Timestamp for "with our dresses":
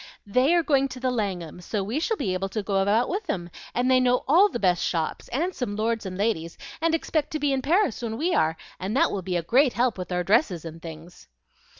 9.99-10.65